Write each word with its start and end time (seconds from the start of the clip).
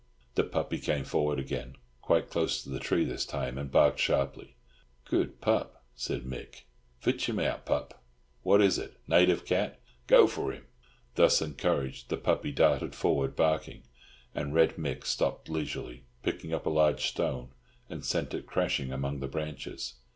The 0.33 0.43
puppy 0.43 0.79
came 0.79 1.03
forward 1.03 1.37
again, 1.39 1.75
quite 2.01 2.31
close 2.31 2.63
to 2.63 2.69
the 2.71 2.79
tree 2.79 3.05
this 3.05 3.23
time, 3.23 3.59
and 3.59 3.69
barked 3.69 3.99
sharply. 3.99 4.55
"Good 5.05 5.39
pup," 5.41 5.83
said 5.93 6.23
Mick, 6.23 6.63
"fitch 6.97 7.29
him 7.29 7.37
out, 7.37 7.67
pup!—What 7.67 8.63
is 8.63 8.79
it—native 8.79 9.45
cat? 9.45 9.79
Goo 10.07 10.25
for 10.25 10.51
'im!" 10.53 10.65
Thus 11.13 11.39
encouraged, 11.39 12.09
the 12.09 12.17
puppy 12.17 12.51
darted 12.51 12.95
forward 12.95 13.35
barking, 13.35 13.83
and 14.33 14.55
Red 14.55 14.75
Mick 14.77 15.05
stopped 15.05 15.49
leisurely, 15.49 16.05
picked 16.23 16.43
up 16.51 16.65
a 16.65 16.71
large 16.71 17.05
stone, 17.05 17.49
and 17.87 18.03
sent 18.03 18.33
it 18.33 18.47
crashing 18.47 18.91
among 18.91 19.19
the 19.19 19.27
branches. 19.27 19.97